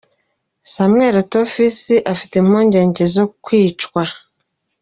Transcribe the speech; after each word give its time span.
Samweli 0.73 1.17
Eto’o 1.23 1.43
Fisi 1.53 1.95
afite 2.13 2.33
impungenge 2.41 3.03
zo 3.15 3.25
kwicwa 3.43 4.03